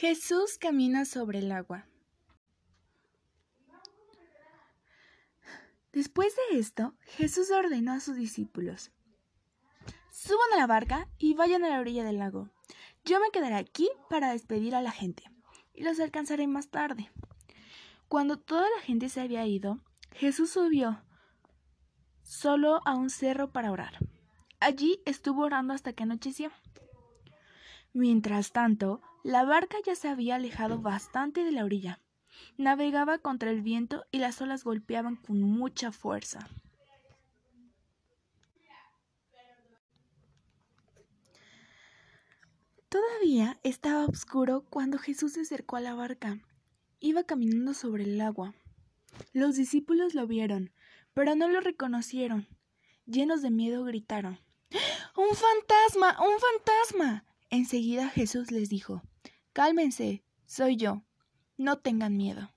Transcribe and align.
Jesús 0.00 0.56
camina 0.56 1.04
sobre 1.04 1.40
el 1.40 1.52
agua. 1.52 1.84
Después 5.92 6.34
de 6.34 6.58
esto, 6.58 6.94
Jesús 7.02 7.50
ordenó 7.50 7.92
a 7.92 8.00
sus 8.00 8.16
discípulos, 8.16 8.92
suban 10.10 10.54
a 10.54 10.56
la 10.56 10.66
barca 10.66 11.06
y 11.18 11.34
vayan 11.34 11.64
a 11.64 11.68
la 11.68 11.80
orilla 11.80 12.02
del 12.02 12.16
lago. 12.16 12.48
Yo 13.04 13.20
me 13.20 13.30
quedaré 13.30 13.56
aquí 13.56 13.90
para 14.08 14.32
despedir 14.32 14.74
a 14.74 14.80
la 14.80 14.90
gente 14.90 15.24
y 15.74 15.82
los 15.82 16.00
alcanzaré 16.00 16.46
más 16.46 16.68
tarde. 16.70 17.10
Cuando 18.08 18.38
toda 18.38 18.70
la 18.74 18.80
gente 18.80 19.10
se 19.10 19.20
había 19.20 19.44
ido, 19.44 19.80
Jesús 20.12 20.48
subió 20.48 21.04
solo 22.22 22.80
a 22.86 22.94
un 22.94 23.10
cerro 23.10 23.52
para 23.52 23.70
orar. 23.70 23.98
Allí 24.60 25.02
estuvo 25.04 25.42
orando 25.42 25.74
hasta 25.74 25.92
que 25.92 26.04
anocheció. 26.04 26.50
Mientras 27.92 28.52
tanto, 28.52 29.00
la 29.24 29.44
barca 29.44 29.76
ya 29.84 29.94
se 29.94 30.08
había 30.08 30.36
alejado 30.36 30.80
bastante 30.80 31.44
de 31.44 31.52
la 31.52 31.64
orilla. 31.64 32.00
Navegaba 32.56 33.18
contra 33.18 33.50
el 33.50 33.62
viento 33.62 34.04
y 34.10 34.18
las 34.18 34.40
olas 34.40 34.64
golpeaban 34.64 35.16
con 35.16 35.40
mucha 35.40 35.92
fuerza. 35.92 36.48
Todavía 42.88 43.60
estaba 43.62 44.04
oscuro 44.04 44.64
cuando 44.68 44.98
Jesús 44.98 45.34
se 45.34 45.42
acercó 45.42 45.76
a 45.76 45.80
la 45.80 45.94
barca. 45.94 46.38
Iba 46.98 47.24
caminando 47.24 47.72
sobre 47.72 48.04
el 48.04 48.20
agua. 48.20 48.54
Los 49.32 49.56
discípulos 49.56 50.14
lo 50.14 50.26
vieron, 50.26 50.72
pero 51.14 51.34
no 51.36 51.48
lo 51.48 51.60
reconocieron. 51.60 52.48
Llenos 53.06 53.42
de 53.42 53.50
miedo 53.50 53.84
gritaron 53.84 54.38
¡Un 55.16 55.36
fantasma! 55.36 56.16
¡Un 56.20 56.38
fantasma! 56.38 57.24
Enseguida 57.52 58.08
Jesús 58.08 58.52
les 58.52 58.68
dijo 58.68 59.02
Cálmense, 59.52 60.22
soy 60.46 60.76
yo. 60.76 61.02
No 61.56 61.78
tengan 61.78 62.16
miedo. 62.16 62.52